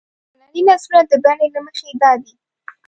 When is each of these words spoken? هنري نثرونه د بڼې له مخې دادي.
هنري 0.39 0.61
نثرونه 0.67 1.01
د 1.11 1.13
بڼې 1.23 1.47
له 1.55 1.59
مخې 1.65 1.87
دادي. 2.01 2.33